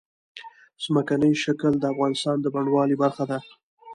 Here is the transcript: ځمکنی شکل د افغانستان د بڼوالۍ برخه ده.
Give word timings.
ځمکنی 0.83 1.31
شکل 1.43 1.73
د 1.79 1.83
افغانستان 1.93 2.37
د 2.41 2.45
بڼوالۍ 2.53 2.95
برخه 3.03 3.23
ده. 3.31 3.39